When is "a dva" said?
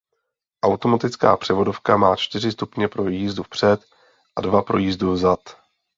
4.37-4.61